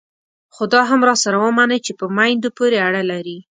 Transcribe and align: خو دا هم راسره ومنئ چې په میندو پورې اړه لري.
خو 0.53 0.63
دا 0.73 0.81
هم 0.89 1.01
راسره 1.09 1.37
ومنئ 1.39 1.79
چې 1.85 1.91
په 1.99 2.05
میندو 2.17 2.49
پورې 2.57 2.77
اړه 2.87 3.01
لري. 3.11 3.37